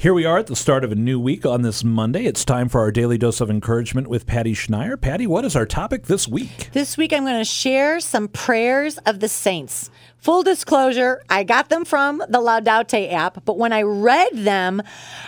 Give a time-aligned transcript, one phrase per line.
[0.00, 2.24] Here we are at the start of a new week on this Monday.
[2.24, 4.98] It's time for our daily dose of encouragement with Patty Schneier.
[4.98, 6.70] Patty, what is our topic this week?
[6.72, 9.90] This week I'm going to share some prayers of the saints.
[10.16, 14.80] Full disclosure, I got them from the Laudate app, but when I read them,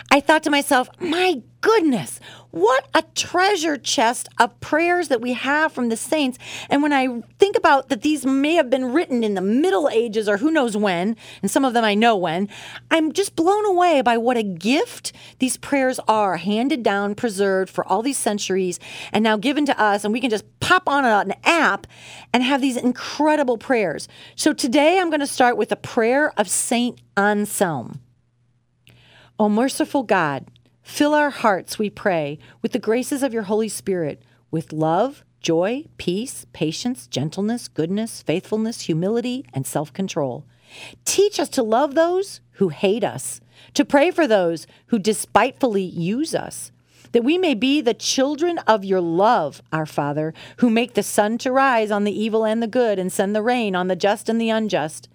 [0.09, 2.19] I thought to myself, my goodness,
[2.51, 6.37] what a treasure chest of prayers that we have from the saints.
[6.69, 10.27] And when I think about that these may have been written in the Middle Ages
[10.27, 12.49] or who knows when, and some of them I know when,
[12.91, 17.87] I'm just blown away by what a gift these prayers are, handed down, preserved for
[17.87, 18.77] all these centuries,
[19.13, 20.03] and now given to us.
[20.03, 21.87] And we can just pop on an app
[22.33, 24.09] and have these incredible prayers.
[24.35, 28.01] So today I'm going to start with a prayer of Saint Anselm.
[29.39, 30.45] O merciful God,
[30.83, 35.85] Fill our hearts, we pray, with the graces of your Holy Spirit, with love, joy,
[35.97, 40.45] peace, patience, gentleness, goodness, faithfulness, humility, and self control.
[41.05, 43.41] Teach us to love those who hate us,
[43.73, 46.71] to pray for those who despitefully use us,
[47.13, 51.37] that we may be the children of your love, our Father, who make the sun
[51.39, 54.29] to rise on the evil and the good and send the rain on the just
[54.29, 55.07] and the unjust.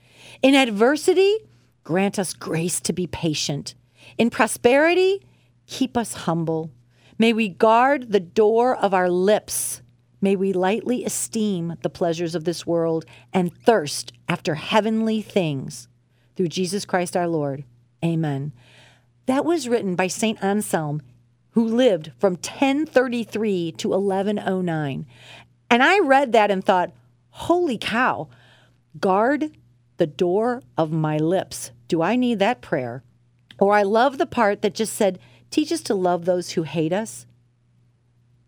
[0.43, 1.39] In adversity,
[1.85, 3.75] grant us grace to be patient.
[4.17, 5.23] In prosperity,
[5.69, 6.73] keep us humble.
[7.19, 9.83] May we guard the door of our lips.
[10.21, 15.89] May we lightly esteem the pleasures of this world and thirst after heavenly things.
[16.35, 17.65] Through Jesus Christ our Lord.
[18.05, 18.53] Amen.
[19.27, 20.43] That was written by St.
[20.43, 21.03] Anselm,
[21.51, 25.07] who lived from 1033 to 1109.
[25.71, 26.93] And I read that and thought,
[27.31, 28.29] holy cow,
[28.99, 29.51] guard
[29.99, 31.73] the door of my lips.
[31.89, 33.03] Do I need that prayer?
[33.59, 35.19] Or I love the part that just said,
[35.51, 37.27] Teach us to love those who hate us.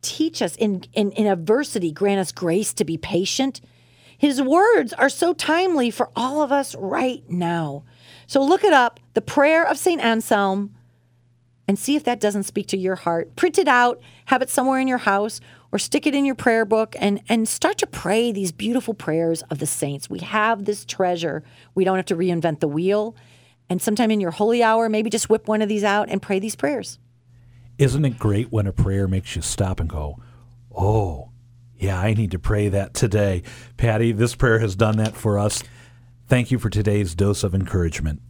[0.03, 3.61] Teach us in, in, in adversity, grant us grace to be patient.
[4.17, 7.84] His words are so timely for all of us right now.
[8.27, 10.01] So look it up, the prayer of St.
[10.01, 10.75] Anselm,
[11.67, 13.37] and see if that doesn't speak to your heart.
[13.37, 15.41] Print it out, have it somewhere in your house,
[15.73, 19.42] or stick it in your prayer book and, and start to pray these beautiful prayers
[19.51, 20.11] of the saints.
[20.11, 21.45] We have this treasure.
[21.74, 23.14] We don't have to reinvent the wheel
[23.70, 26.41] and sometime in your holy hour, maybe just whip one of these out and pray
[26.41, 26.98] these prayers.
[27.79, 30.19] Isn't it great when a prayer makes you stop and go,
[30.77, 31.31] oh,
[31.79, 33.42] yeah, I need to pray that today?
[33.79, 35.63] Patty, this prayer has done that for us.
[36.29, 38.20] Thank you for today's dose of encouragement.